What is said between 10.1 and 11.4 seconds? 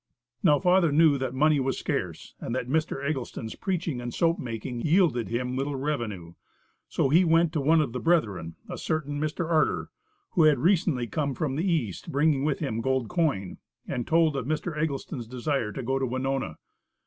who had recently come